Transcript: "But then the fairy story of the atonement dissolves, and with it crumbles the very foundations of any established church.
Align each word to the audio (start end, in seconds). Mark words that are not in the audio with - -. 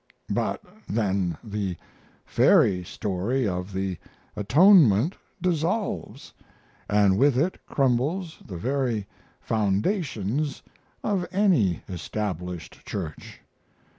"But 0.31 0.63
then 0.89 1.37
the 1.43 1.77
fairy 2.25 2.83
story 2.83 3.47
of 3.47 3.71
the 3.71 3.99
atonement 4.35 5.15
dissolves, 5.39 6.33
and 6.89 7.19
with 7.19 7.37
it 7.37 7.59
crumbles 7.67 8.39
the 8.43 8.57
very 8.57 9.05
foundations 9.41 10.63
of 11.03 11.27
any 11.31 11.83
established 11.87 12.83
church. 12.83 13.41